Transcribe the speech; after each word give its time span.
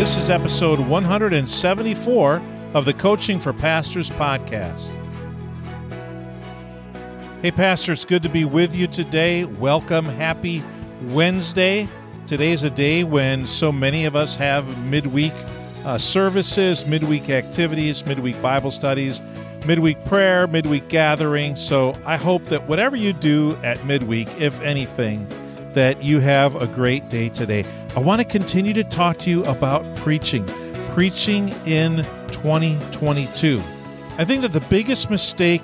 This 0.00 0.16
is 0.16 0.30
episode 0.30 0.80
174 0.80 2.42
of 2.72 2.86
the 2.86 2.94
Coaching 2.94 3.38
for 3.38 3.52
Pastors 3.52 4.08
podcast. 4.08 4.88
Hey, 7.42 7.50
Pastor, 7.50 7.92
it's 7.92 8.06
good 8.06 8.22
to 8.22 8.30
be 8.30 8.46
with 8.46 8.74
you 8.74 8.86
today. 8.86 9.44
Welcome. 9.44 10.06
Happy 10.06 10.64
Wednesday. 11.02 11.86
Today 12.26 12.52
is 12.52 12.62
a 12.62 12.70
day 12.70 13.04
when 13.04 13.44
so 13.44 13.70
many 13.70 14.06
of 14.06 14.16
us 14.16 14.36
have 14.36 14.66
midweek 14.86 15.34
uh, 15.84 15.98
services, 15.98 16.86
midweek 16.86 17.28
activities, 17.28 18.02
midweek 18.06 18.40
Bible 18.40 18.70
studies, 18.70 19.20
midweek 19.66 20.02
prayer, 20.06 20.46
midweek 20.46 20.88
gathering. 20.88 21.56
So 21.56 21.94
I 22.06 22.16
hope 22.16 22.46
that 22.46 22.66
whatever 22.66 22.96
you 22.96 23.12
do 23.12 23.54
at 23.62 23.84
midweek, 23.84 24.30
if 24.40 24.58
anything, 24.62 25.28
that 25.74 26.02
you 26.02 26.20
have 26.20 26.56
a 26.56 26.66
great 26.66 27.08
day 27.08 27.28
today. 27.28 27.64
I 27.96 28.00
want 28.00 28.20
to 28.20 28.26
continue 28.26 28.72
to 28.74 28.84
talk 28.84 29.18
to 29.18 29.30
you 29.30 29.44
about 29.44 29.84
preaching, 29.96 30.46
preaching 30.88 31.48
in 31.66 31.98
2022. 32.28 33.62
I 34.18 34.24
think 34.24 34.42
that 34.42 34.52
the 34.52 34.66
biggest 34.68 35.10
mistake 35.10 35.62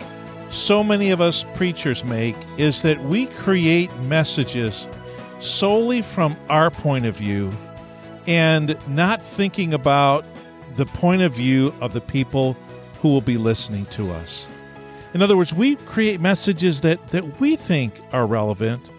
so 0.51 0.85
many 0.85 1.11
of 1.11 1.21
us 1.21 1.45
preachers 1.55 2.05
make 2.05 2.37
is 2.57 2.83
that 2.83 3.03
we 3.05 3.27
create 3.27 3.95
messages 4.03 4.89
solely 5.39 6.03
from 6.03 6.37
our 6.49 6.71
point 6.71 7.05
of 7.05 7.17
view 7.17 7.53
and 8.27 8.77
not 8.89 9.23
thinking 9.23 9.75
about 9.75 10.25
the 10.77 10.87
point 10.87 11.23
of 11.23 11.33
view 11.33 11.75
of 11.81 11.93
the 11.93 12.01
people 12.01 12.57
who 13.01 13.09
will 13.09 13.21
be 13.21 13.37
listening 13.37 13.87
to 13.87 14.11
us. 14.13 14.49
In 15.15 15.23
other 15.23 15.37
words, 15.37 15.55
we 15.55 15.77
create 15.77 16.21
messages 16.21 16.81
that, 16.83 17.07
that 17.09 17.41
we 17.41 17.57
think 17.57 18.01
are 18.13 18.27
relevant, 18.27 18.91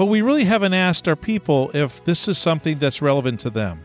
but 0.00 0.06
we 0.06 0.22
really 0.22 0.44
haven't 0.44 0.72
asked 0.72 1.06
our 1.06 1.14
people 1.14 1.70
if 1.74 2.02
this 2.04 2.26
is 2.26 2.38
something 2.38 2.78
that's 2.78 3.02
relevant 3.02 3.38
to 3.38 3.50
them. 3.50 3.84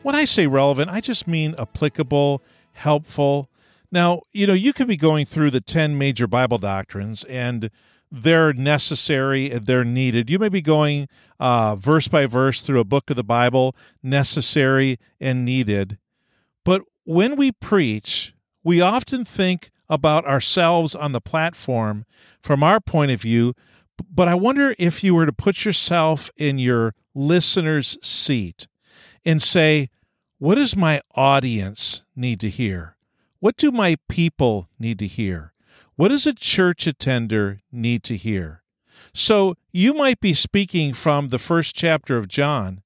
When 0.00 0.14
I 0.14 0.24
say 0.24 0.46
relevant, 0.46 0.90
I 0.90 1.02
just 1.02 1.28
mean 1.28 1.54
applicable, 1.58 2.42
helpful. 2.72 3.50
Now, 3.92 4.22
you 4.32 4.46
know, 4.46 4.54
you 4.54 4.72
could 4.72 4.88
be 4.88 4.96
going 4.96 5.26
through 5.26 5.50
the 5.50 5.60
10 5.60 5.98
major 5.98 6.26
Bible 6.26 6.56
doctrines 6.56 7.24
and 7.24 7.70
they're 8.10 8.54
necessary, 8.54 9.50
and 9.50 9.66
they're 9.66 9.84
needed. 9.84 10.30
You 10.30 10.38
may 10.38 10.48
be 10.48 10.62
going 10.62 11.08
uh, 11.38 11.76
verse 11.76 12.08
by 12.08 12.24
verse 12.24 12.62
through 12.62 12.80
a 12.80 12.84
book 12.84 13.10
of 13.10 13.16
the 13.16 13.22
Bible, 13.22 13.76
necessary 14.02 14.98
and 15.20 15.44
needed. 15.44 15.98
But 16.64 16.84
when 17.04 17.36
we 17.36 17.52
preach, 17.52 18.34
we 18.64 18.80
often 18.80 19.26
think 19.26 19.70
about 19.90 20.24
ourselves 20.24 20.94
on 20.94 21.12
the 21.12 21.20
platform 21.20 22.06
from 22.40 22.62
our 22.62 22.80
point 22.80 23.10
of 23.10 23.20
view 23.20 23.54
but 24.08 24.28
I 24.28 24.34
wonder 24.34 24.74
if 24.78 25.02
you 25.02 25.14
were 25.14 25.26
to 25.26 25.32
put 25.32 25.64
yourself 25.64 26.30
in 26.36 26.58
your 26.58 26.94
listener's 27.14 27.98
seat 28.04 28.66
and 29.24 29.42
say, 29.42 29.90
what 30.38 30.54
does 30.54 30.76
my 30.76 31.02
audience 31.14 32.04
need 32.16 32.40
to 32.40 32.48
hear? 32.48 32.96
What 33.40 33.56
do 33.56 33.70
my 33.70 33.96
people 34.08 34.68
need 34.78 34.98
to 35.00 35.06
hear? 35.06 35.52
What 35.96 36.08
does 36.08 36.26
a 36.26 36.32
church 36.32 36.86
attender 36.86 37.60
need 37.70 38.02
to 38.04 38.16
hear? 38.16 38.62
So 39.12 39.56
you 39.72 39.92
might 39.92 40.20
be 40.20 40.34
speaking 40.34 40.92
from 40.92 41.28
the 41.28 41.38
first 41.38 41.74
chapter 41.74 42.16
of 42.16 42.28
John. 42.28 42.82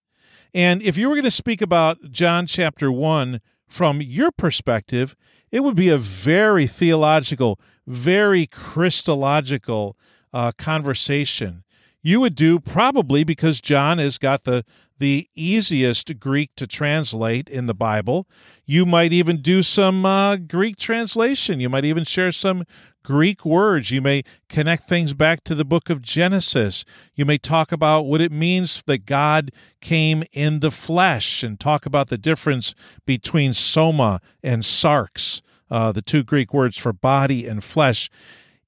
And 0.53 0.83
if 0.83 0.97
you 0.97 1.09
were 1.09 1.15
going 1.15 1.25
to 1.25 1.31
speak 1.31 1.61
about 1.61 2.11
John 2.11 2.47
chapter 2.47 2.91
1 2.91 3.41
from 3.67 4.01
your 4.01 4.31
perspective, 4.31 5.17
it 5.51 5.61
would 5.61 5.77
be 5.77 5.89
a 5.89 5.99
very 5.99 6.67
theological, 6.67 7.61
very 7.87 8.47
Christological 8.47 9.97
uh, 10.35 10.53
conversation. 10.59 11.63
You 12.03 12.21
would 12.21 12.35
do 12.35 12.61
probably 12.61 13.25
because 13.25 13.63
John 13.63 13.97
has 13.97 14.19
got 14.19 14.45
the 14.45 14.65
the 14.99 15.29
easiest 15.35 16.21
Greek 16.21 16.51
to 16.57 16.69
translate 16.69 17.49
in 17.49 17.67
the 17.67 17.75
Bible. 17.75 18.29
You 18.65 18.87
might 18.87 19.13
even 19.13 19.43
do 19.43 19.63
some 19.65 20.07
uh, 20.07 20.37
Greek 20.37 20.77
translation. 20.77 21.59
You 21.59 21.69
might 21.69 21.85
even 21.85 22.05
share 22.05 22.31
some 22.31 22.65
Greek 23.03 23.45
words. 23.45 23.91
You 23.91 24.01
may 24.01 24.23
connect 24.49 24.85
things 24.85 25.13
back 25.13 25.43
to 25.45 25.55
the 25.57 25.65
book 25.65 25.91
of 25.91 26.01
Genesis. 26.01 26.85
You 27.15 27.25
may 27.25 27.39
talk 27.39 27.73
about 27.73 28.03
what 28.03 28.21
it 28.21 28.31
means 28.31 28.85
that 28.87 29.05
God 29.05 29.51
came 29.81 30.23
in 30.33 30.61
the 30.61 30.71
flesh 30.71 31.43
and 31.43 31.59
talk 31.59 31.87
about 31.87 32.09
the 32.09 32.19
difference 32.19 32.75
between 33.05 33.53
soma 33.53 34.21
and 34.45 34.63
sarx, 34.63 35.43
uh, 35.71 35.91
the 35.91 36.03
two 36.03 36.23
Greek 36.23 36.55
words 36.55 36.79
for 36.79 36.93
body 36.93 37.49
and 37.49 37.65
flesh 37.65 38.09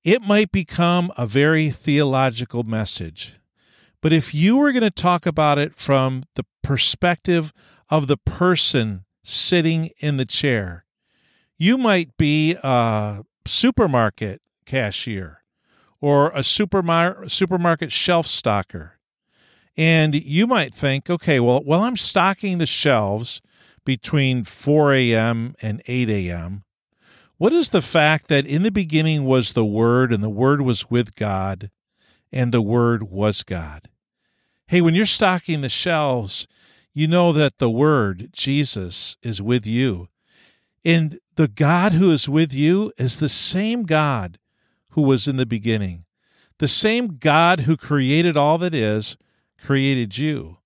it 0.06 0.22
might 0.22 0.52
become 0.52 1.10
a 1.16 1.26
very 1.26 1.68
theological 1.68 2.62
message. 2.62 3.34
But 4.00 4.12
if 4.12 4.32
you 4.32 4.56
were 4.56 4.70
going 4.70 4.84
to 4.84 4.90
talk 4.90 5.26
about 5.26 5.58
it 5.58 5.74
from 5.74 6.22
the 6.36 6.44
perspective 6.62 7.52
of 7.90 8.06
the 8.06 8.16
person 8.16 9.04
sitting 9.24 9.90
in 9.98 10.16
the 10.16 10.24
chair, 10.24 10.84
you 11.58 11.76
might 11.76 12.16
be 12.16 12.56
a 12.62 13.24
supermarket 13.46 14.42
cashier 14.64 15.42
or 16.00 16.28
a 16.28 16.40
supermar- 16.40 17.28
supermarket 17.28 17.90
shelf 17.90 18.28
stocker. 18.28 18.92
And 19.76 20.14
you 20.14 20.46
might 20.46 20.72
think, 20.72 21.10
okay, 21.10 21.40
well, 21.40 21.62
while 21.64 21.82
I'm 21.82 21.96
stocking 21.96 22.58
the 22.58 22.66
shelves 22.66 23.42
between 23.84 24.44
4 24.44 24.94
a.m. 24.94 25.56
and 25.60 25.82
8 25.88 26.08
a.m., 26.10 26.62
what 27.38 27.52
is 27.52 27.68
the 27.68 27.82
fact 27.82 28.28
that 28.28 28.46
in 28.46 28.62
the 28.62 28.70
beginning 28.70 29.24
was 29.24 29.52
the 29.52 29.64
Word, 29.64 30.12
and 30.12 30.22
the 30.22 30.30
Word 30.30 30.62
was 30.62 30.90
with 30.90 31.14
God, 31.14 31.70
and 32.32 32.52
the 32.52 32.62
Word 32.62 33.04
was 33.04 33.42
God? 33.42 33.88
Hey, 34.66 34.80
when 34.80 34.94
you're 34.94 35.06
stocking 35.06 35.60
the 35.60 35.68
shelves, 35.68 36.46
you 36.92 37.06
know 37.06 37.32
that 37.32 37.58
the 37.58 37.70
Word, 37.70 38.30
Jesus, 38.32 39.16
is 39.22 39.42
with 39.42 39.66
you. 39.66 40.08
And 40.84 41.18
the 41.34 41.48
God 41.48 41.92
who 41.92 42.10
is 42.10 42.28
with 42.28 42.54
you 42.54 42.92
is 42.96 43.18
the 43.18 43.28
same 43.28 43.82
God 43.84 44.38
who 44.90 45.02
was 45.02 45.28
in 45.28 45.36
the 45.36 45.44
beginning. 45.46 46.04
The 46.58 46.68
same 46.68 47.18
God 47.18 47.60
who 47.60 47.76
created 47.76 48.36
all 48.36 48.56
that 48.58 48.74
is 48.74 49.18
created 49.62 50.16
you. 50.16 50.58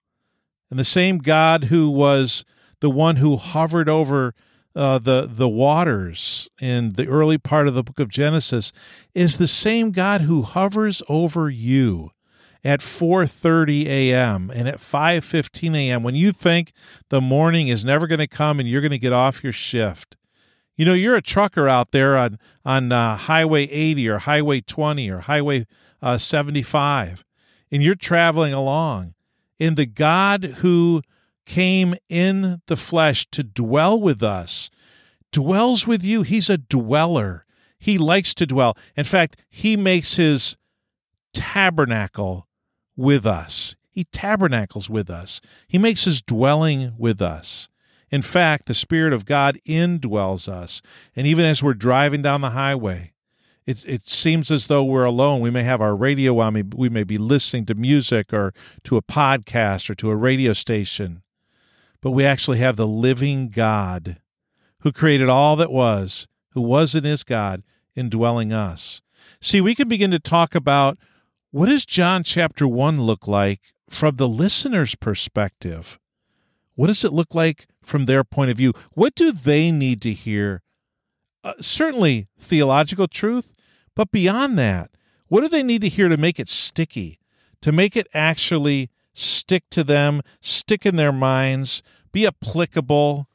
And 0.70 0.78
the 0.78 0.84
same 0.84 1.18
God 1.18 1.64
who 1.64 1.90
was 1.90 2.44
the 2.80 2.90
one 2.90 3.16
who 3.16 3.36
hovered 3.36 3.88
over 3.88 4.34
uh, 4.74 4.98
the 4.98 5.28
the 5.30 5.48
waters 5.48 6.48
in 6.60 6.92
the 6.92 7.06
early 7.06 7.38
part 7.38 7.66
of 7.66 7.74
the 7.74 7.82
book 7.82 7.98
of 7.98 8.08
Genesis 8.08 8.72
is 9.14 9.36
the 9.36 9.46
same 9.46 9.90
God 9.90 10.22
who 10.22 10.42
hovers 10.42 11.02
over 11.08 11.50
you 11.50 12.10
at 12.62 12.80
4:30 12.80 13.86
a.m. 13.86 14.50
and 14.54 14.68
at 14.68 14.78
5:15 14.78 15.74
a.m. 15.74 16.02
when 16.02 16.14
you 16.14 16.32
think 16.32 16.72
the 17.08 17.20
morning 17.20 17.68
is 17.68 17.84
never 17.84 18.06
going 18.06 18.18
to 18.20 18.28
come 18.28 18.60
and 18.60 18.68
you're 18.68 18.80
going 18.80 18.90
to 18.90 18.98
get 18.98 19.12
off 19.12 19.42
your 19.42 19.52
shift. 19.52 20.16
You 20.76 20.84
know, 20.84 20.94
you're 20.94 21.16
a 21.16 21.22
trucker 21.22 21.68
out 21.68 21.90
there 21.90 22.16
on 22.16 22.38
on 22.64 22.92
uh, 22.92 23.16
Highway 23.16 23.64
80 23.64 24.08
or 24.08 24.18
Highway 24.18 24.60
20 24.60 25.10
or 25.10 25.20
Highway 25.20 25.66
uh, 26.02 26.18
75 26.18 27.24
and 27.70 27.82
you're 27.82 27.94
traveling 27.94 28.52
along 28.52 29.14
and 29.58 29.76
the 29.76 29.86
God 29.86 30.44
who 30.44 31.02
came 31.50 31.96
in 32.08 32.62
the 32.68 32.76
flesh 32.76 33.26
to 33.32 33.42
dwell 33.42 34.00
with 34.00 34.22
us, 34.22 34.70
dwells 35.32 35.84
with 35.84 36.04
you. 36.04 36.22
He's 36.22 36.48
a 36.48 36.56
dweller. 36.56 37.44
He 37.76 37.98
likes 37.98 38.34
to 38.36 38.46
dwell. 38.46 38.76
In 38.96 39.02
fact, 39.02 39.36
he 39.50 39.76
makes 39.76 40.14
his 40.14 40.56
tabernacle 41.34 42.46
with 42.96 43.26
us. 43.26 43.74
He 43.90 44.04
tabernacles 44.04 44.88
with 44.88 45.10
us. 45.10 45.40
He 45.66 45.76
makes 45.76 46.04
his 46.04 46.22
dwelling 46.22 46.92
with 46.96 47.20
us. 47.20 47.68
In 48.12 48.22
fact, 48.22 48.66
the 48.66 48.74
Spirit 48.74 49.12
of 49.12 49.24
God 49.24 49.58
indwells 49.66 50.48
us. 50.48 50.80
And 51.16 51.26
even 51.26 51.46
as 51.46 51.64
we're 51.64 51.74
driving 51.74 52.22
down 52.22 52.42
the 52.42 52.50
highway, 52.50 53.12
it, 53.66 53.84
it 53.88 54.02
seems 54.02 54.52
as 54.52 54.68
though 54.68 54.84
we're 54.84 55.04
alone. 55.04 55.40
We 55.40 55.50
may 55.50 55.64
have 55.64 55.80
our 55.80 55.96
radio 55.96 56.38
on, 56.38 56.70
we 56.76 56.88
may 56.88 57.02
be 57.02 57.18
listening 57.18 57.66
to 57.66 57.74
music 57.74 58.32
or 58.32 58.54
to 58.84 58.96
a 58.96 59.02
podcast 59.02 59.90
or 59.90 59.96
to 59.96 60.10
a 60.10 60.16
radio 60.16 60.52
station 60.52 61.24
but 62.02 62.12
we 62.12 62.24
actually 62.24 62.58
have 62.58 62.76
the 62.76 62.88
living 62.88 63.48
God 63.48 64.18
who 64.80 64.92
created 64.92 65.28
all 65.28 65.56
that 65.56 65.70
was, 65.70 66.26
who 66.50 66.60
was 66.60 66.94
and 66.94 67.06
is 67.06 67.24
God, 67.24 67.62
indwelling 67.94 68.52
us. 68.52 69.00
See, 69.40 69.60
we 69.60 69.74
can 69.74 69.88
begin 69.88 70.10
to 70.10 70.18
talk 70.18 70.54
about 70.54 70.98
what 71.50 71.66
does 71.66 71.84
John 71.84 72.22
chapter 72.22 72.66
1 72.66 73.00
look 73.00 73.26
like 73.26 73.74
from 73.88 74.16
the 74.16 74.28
listener's 74.28 74.94
perspective? 74.94 75.98
What 76.74 76.86
does 76.86 77.04
it 77.04 77.12
look 77.12 77.34
like 77.34 77.66
from 77.82 78.06
their 78.06 78.24
point 78.24 78.50
of 78.50 78.56
view? 78.56 78.72
What 78.92 79.14
do 79.14 79.32
they 79.32 79.70
need 79.70 80.00
to 80.02 80.12
hear? 80.12 80.62
Uh, 81.42 81.54
certainly 81.60 82.28
theological 82.38 83.08
truth, 83.08 83.54
but 83.96 84.10
beyond 84.10 84.58
that, 84.58 84.90
what 85.28 85.40
do 85.40 85.48
they 85.48 85.62
need 85.62 85.80
to 85.82 85.88
hear 85.88 86.08
to 86.08 86.16
make 86.16 86.38
it 86.38 86.48
sticky, 86.48 87.18
to 87.62 87.72
make 87.72 87.96
it 87.96 88.06
actually 88.14 88.90
stick 89.14 89.64
to 89.70 89.84
them, 89.84 90.22
stick 90.40 90.86
in 90.86 90.96
their 90.96 91.12
minds, 91.12 91.82
be 92.12 92.26
applicable 92.26 93.28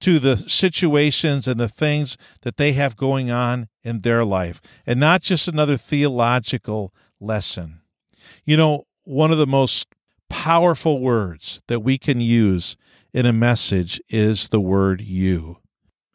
to 0.00 0.18
the 0.18 0.36
situations 0.36 1.46
and 1.46 1.60
the 1.60 1.68
things 1.68 2.16
that 2.42 2.56
they 2.56 2.72
have 2.72 2.96
going 2.96 3.30
on 3.30 3.68
in 3.84 4.00
their 4.00 4.24
life, 4.24 4.60
and 4.84 4.98
not 4.98 5.22
just 5.22 5.46
another 5.46 5.76
theological 5.76 6.92
lesson. 7.20 7.80
You 8.44 8.56
know, 8.56 8.86
one 9.04 9.30
of 9.30 9.38
the 9.38 9.46
most 9.46 9.86
powerful 10.28 10.98
words 10.98 11.62
that 11.68 11.80
we 11.80 11.98
can 11.98 12.20
use 12.20 12.76
in 13.12 13.26
a 13.26 13.32
message 13.32 14.00
is 14.08 14.48
the 14.48 14.60
word 14.60 15.00
you. 15.00 15.58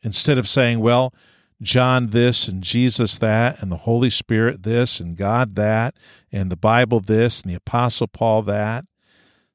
Instead 0.02 0.38
of 0.38 0.50
saying, 0.50 0.80
well, 0.80 1.14
John 1.62 2.08
this 2.08 2.48
and 2.48 2.62
Jesus 2.62 3.18
that 3.20 3.62
and 3.62 3.72
the 3.72 3.78
Holy 3.78 4.10
Spirit 4.10 4.64
this 4.64 5.00
and 5.00 5.16
God 5.16 5.56
that 5.56 5.96
and 6.32 6.52
the 6.52 6.58
Bible 6.58 7.00
this 7.00 7.42
and 7.42 7.50
the 7.50 7.56
Apostle 7.56 8.08
Paul 8.08 8.42
that, 8.44 8.86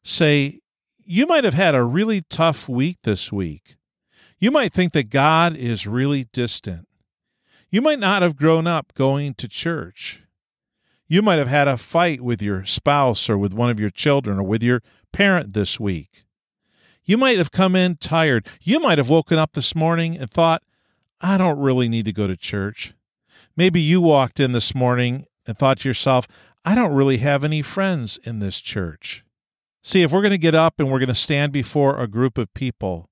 say, 0.03 0.61
you 1.05 1.27
might 1.27 1.45
have 1.45 1.55
had 1.55 1.75
a 1.75 1.85
really 1.85 2.23
tough 2.23 2.69
week 2.69 2.99
this 3.03 3.33
week. 3.33 3.77
You 4.39 4.51
might 4.51 4.73
think 4.73 4.93
that 4.93 5.11
God 5.11 5.57
is 5.57 5.87
really 5.87 6.25
distant. 6.33 6.89
You 7.71 7.81
might 7.81 7.99
not 7.99 8.23
have 8.23 8.37
grown 8.37 8.67
up 8.67 8.93
going 8.95 9.35
to 9.35 9.49
church. 9.49 10.23
You 11.09 11.23
might 11.23 11.39
have 11.39 11.49
had 11.49 11.69
a 11.69 11.77
fight 11.77 12.21
with 12.21 12.43
your 12.43 12.65
spouse 12.65 13.29
or 13.29 13.37
with 13.37 13.53
one 13.53 13.71
of 13.71 13.79
your 13.79 13.91
children 13.91 14.39
or 14.39 14.43
with 14.43 14.63
your 14.63 14.83
parent 15.13 15.53
this 15.53 15.79
week. 15.79 16.25
You 17.05 17.19
might 17.19 17.39
have 17.39 17.51
come 17.51 17.77
in 17.77 17.97
tired. 17.97 18.47
You 18.63 18.81
might 18.81 18.99
have 18.99 19.09
woken 19.09 19.39
up 19.39 19.53
this 19.53 19.75
morning 19.75 20.17
and 20.17 20.31
thought, 20.31 20.63
I 21.21 21.37
don't 21.39 21.59
really 21.59 21.89
need 21.89 22.05
to 22.07 22.13
go 22.13 22.27
to 22.27 22.37
church. 22.37 22.95
Maybe 23.57 23.81
you 23.81 24.01
walked 24.01 24.41
in 24.41 24.53
this 24.53 24.75
morning 24.75 25.27
and 25.47 25.57
thought 25.57 25.79
to 25.79 25.89
yourself, 25.89 26.27
I 26.65 26.75
don't 26.75 26.95
really 26.95 27.19
have 27.19 27.45
any 27.45 27.63
friends 27.63 28.19
in 28.25 28.39
this 28.39 28.61
church. 28.61 29.25
See, 29.85 30.03
if 30.03 30.13
we're 30.13 30.23
going 30.23 30.31
to 30.31 30.39
get 30.39 30.55
up 30.55 30.79
and 30.79 30.89
we're 30.89 31.01
going 31.01 31.09
to 31.09 31.15
stand 31.15 31.53
before 31.53 31.99
a 31.99 32.07
group 32.07 32.39
of 32.39 32.55
people, 32.55 33.11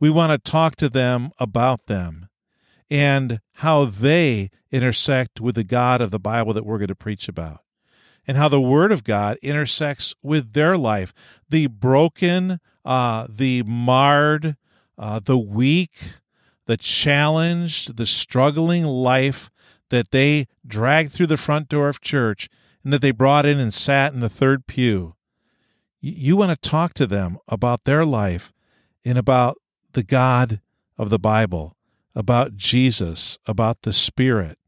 we 0.00 0.10
want 0.10 0.32
to 0.32 0.50
talk 0.50 0.74
to 0.76 0.88
them 0.88 1.30
about 1.38 1.86
them 1.86 2.28
and 2.90 3.40
how 3.54 3.84
they 3.84 4.50
intersect 4.72 5.40
with 5.40 5.54
the 5.54 5.62
God 5.62 6.00
of 6.00 6.10
the 6.10 6.18
Bible 6.18 6.52
that 6.54 6.66
we're 6.66 6.78
going 6.78 6.88
to 6.88 6.96
preach 6.96 7.28
about, 7.28 7.60
and 8.26 8.36
how 8.36 8.48
the 8.48 8.60
Word 8.60 8.90
of 8.90 9.04
God 9.04 9.38
intersects 9.42 10.12
with 10.22 10.54
their 10.54 10.76
life 10.76 11.14
the 11.48 11.68
broken, 11.68 12.58
uh, 12.84 13.28
the 13.30 13.62
marred, 13.62 14.56
uh, 14.98 15.20
the 15.20 15.38
weak, 15.38 15.94
the 16.66 16.76
challenged, 16.76 17.96
the 17.96 18.06
struggling 18.06 18.84
life 18.84 19.52
that 19.90 20.10
they 20.10 20.48
dragged 20.66 21.12
through 21.12 21.28
the 21.28 21.36
front 21.36 21.68
door 21.68 21.88
of 21.88 22.00
church 22.00 22.48
and 22.82 22.92
that 22.92 23.02
they 23.02 23.12
brought 23.12 23.46
in 23.46 23.60
and 23.60 23.72
sat 23.72 24.12
in 24.12 24.18
the 24.18 24.28
third 24.28 24.66
pew. 24.66 25.14
You 26.04 26.36
want 26.36 26.50
to 26.50 26.68
talk 26.68 26.94
to 26.94 27.06
them 27.06 27.38
about 27.46 27.84
their 27.84 28.04
life 28.04 28.52
and 29.04 29.16
about 29.16 29.56
the 29.92 30.02
God 30.02 30.60
of 30.98 31.10
the 31.10 31.18
Bible, 31.18 31.76
about 32.16 32.56
Jesus, 32.56 33.38
about 33.46 33.82
the 33.82 33.92
Spirit, 33.92 34.58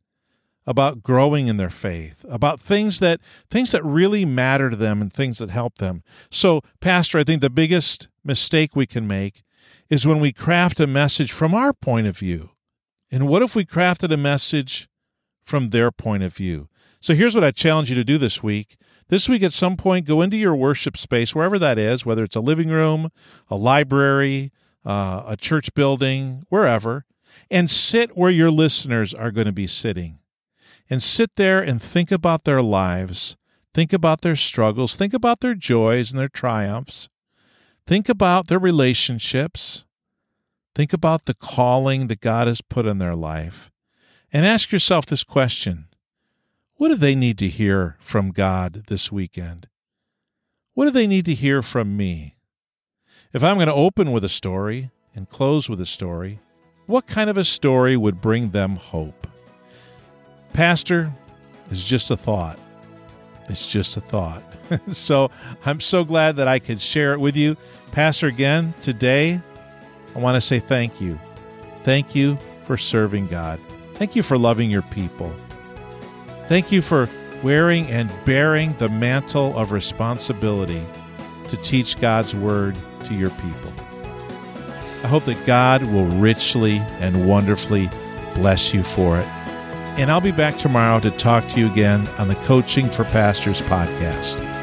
about 0.64 1.02
growing 1.02 1.48
in 1.48 1.56
their 1.56 1.70
faith, 1.70 2.25
about 2.28 2.60
things 2.60 3.00
that 3.00 3.20
things 3.50 3.72
that 3.72 3.84
really 3.84 4.25
matter 4.25 4.70
to 4.70 4.76
them 4.76 5.02
and 5.02 5.12
things 5.12 5.38
that 5.38 5.50
help 5.50 5.78
them. 5.78 6.04
So, 6.31 6.60
pastor, 6.81 7.19
I 7.19 7.25
think 7.25 7.40
the 7.40 7.50
biggest 7.50 8.08
mistake 8.22 8.76
we 8.76 8.86
can 8.86 9.08
make 9.08 9.42
is 9.90 10.06
when 10.06 10.20
we 10.20 10.32
craft 10.32 10.78
a 10.78 10.86
message 10.86 11.32
from 11.32 11.52
our 11.52 11.72
point 11.72 12.06
of 12.06 12.16
view. 12.16 12.50
And 13.10 13.26
what 13.26 13.42
if 13.42 13.56
we 13.56 13.64
crafted 13.64 14.12
a 14.12 14.16
message 14.16 14.88
from 15.44 15.70
their 15.70 15.90
point 15.90 16.22
of 16.22 16.34
view? 16.34 16.69
So 17.04 17.14
here's 17.14 17.34
what 17.34 17.44
I 17.44 17.50
challenge 17.50 17.90
you 17.90 17.96
to 17.96 18.04
do 18.04 18.16
this 18.16 18.42
week. 18.42 18.76
This 19.08 19.28
week, 19.28 19.42
at 19.42 19.52
some 19.52 19.76
point, 19.76 20.06
go 20.06 20.22
into 20.22 20.38
your 20.38 20.56
worship 20.56 20.96
space, 20.96 21.34
wherever 21.34 21.58
that 21.58 21.78
is, 21.78 22.06
whether 22.06 22.24
it's 22.24 22.36
a 22.36 22.40
living 22.40 22.70
room, 22.70 23.10
a 23.50 23.56
library, 23.56 24.52
uh, 24.86 25.22
a 25.26 25.36
church 25.36 25.74
building, 25.74 26.46
wherever, 26.48 27.04
and 27.50 27.68
sit 27.68 28.16
where 28.16 28.30
your 28.30 28.50
listeners 28.50 29.12
are 29.12 29.30
going 29.30 29.46
to 29.46 29.52
be 29.52 29.66
sitting. 29.66 30.18
And 30.88 31.02
sit 31.02 31.36
there 31.36 31.60
and 31.60 31.82
think 31.82 32.10
about 32.10 32.44
their 32.44 32.62
lives, 32.62 33.36
think 33.74 33.92
about 33.92 34.22
their 34.22 34.36
struggles, 34.36 34.96
think 34.96 35.12
about 35.12 35.40
their 35.40 35.54
joys 35.54 36.10
and 36.10 36.18
their 36.18 36.28
triumphs, 36.28 37.10
Think 37.86 38.08
about 38.08 38.46
their 38.46 38.58
relationships. 38.58 39.84
Think 40.74 40.92
about 40.92 41.26
the 41.26 41.34
calling 41.34 42.06
that 42.08 42.20
God 42.20 42.46
has 42.46 42.62
put 42.62 42.86
in 42.86 42.98
their 42.98 43.14
life. 43.14 43.70
And 44.32 44.46
ask 44.46 44.72
yourself 44.72 45.06
this 45.06 45.22
question 45.22 45.86
What 46.76 46.88
do 46.88 46.96
they 46.96 47.14
need 47.14 47.38
to 47.38 47.48
hear 47.48 47.96
from 48.00 48.32
God 48.32 48.84
this 48.88 49.12
weekend? 49.12 49.68
What 50.74 50.86
do 50.86 50.90
they 50.90 51.06
need 51.06 51.24
to 51.26 51.34
hear 51.34 51.62
from 51.62 51.96
me? 51.96 52.34
If 53.32 53.44
I'm 53.44 53.56
going 53.56 53.68
to 53.68 53.74
open 53.74 54.10
with 54.10 54.24
a 54.24 54.28
story 54.28 54.90
and 55.14 55.28
close 55.28 55.70
with 55.70 55.80
a 55.80 55.86
story, 55.86 56.40
what 56.86 57.06
kind 57.06 57.30
of 57.30 57.38
a 57.38 57.44
story 57.44 57.96
would 57.96 58.20
bring 58.20 58.50
them 58.50 58.74
hope? 58.74 59.28
Pastor 60.52 61.12
is 61.70 61.84
just 61.84 62.10
a 62.10 62.16
thought. 62.16 62.58
It's 63.48 63.70
just 63.70 63.96
a 63.96 64.00
thought. 64.00 64.42
so 64.88 65.30
I'm 65.64 65.78
so 65.78 66.04
glad 66.04 66.36
that 66.36 66.48
I 66.48 66.58
could 66.58 66.80
share 66.80 67.12
it 67.12 67.20
with 67.20 67.36
you. 67.36 67.56
Pastor, 67.92 68.26
again, 68.26 68.74
today, 68.82 69.40
I 70.16 70.18
want 70.18 70.34
to 70.34 70.40
say 70.40 70.58
thank 70.58 71.00
you. 71.00 71.20
Thank 71.84 72.16
you 72.16 72.36
for 72.64 72.76
serving 72.76 73.28
God. 73.28 73.60
Thank 73.94 74.16
you 74.16 74.24
for 74.24 74.36
loving 74.36 74.70
your 74.70 74.82
people. 74.82 75.32
Thank 76.49 76.70
you 76.70 76.82
for 76.82 77.08
wearing 77.43 77.87
and 77.88 78.12
bearing 78.25 78.75
the 78.75 78.88
mantle 78.88 79.56
of 79.58 79.73
responsibility 79.73 80.85
to 81.49 81.56
teach 81.58 81.99
God's 82.00 82.35
word 82.35 82.76
to 83.05 83.14
your 83.14 83.31
people. 83.31 83.73
I 85.02 85.06
hope 85.06 85.25
that 85.26 85.44
God 85.46 85.82
will 85.82 86.06
richly 86.06 86.79
and 87.00 87.29
wonderfully 87.29 87.91
bless 88.35 88.73
you 88.73 88.82
for 88.82 89.19
it. 89.19 89.26
And 89.96 90.11
I'll 90.11 90.20
be 90.20 90.32
back 90.32 90.58
tomorrow 90.58 90.99
to 91.00 91.11
talk 91.11 91.46
to 91.49 91.61
you 91.61 91.70
again 91.70 92.08
on 92.19 92.29
the 92.29 92.35
Coaching 92.37 92.88
for 92.88 93.05
Pastors 93.05 93.61
podcast. 93.62 94.53